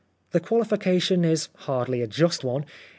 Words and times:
The 0.31 0.39
qualification 0.39 1.23
is 1.23 1.49
hardly 1.57 2.01
a 2.01 2.07
just 2.07 2.43
one. 2.43 2.65